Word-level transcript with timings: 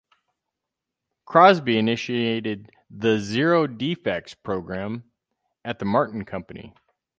Crosby 1.25 1.77
initiated 1.77 2.71
the 2.89 3.19
Zero 3.19 3.67
Defects 3.67 4.33
program 4.33 5.03
at 5.63 5.77
the 5.77 5.85
Martin 5.85 6.25
Company. 6.25 6.73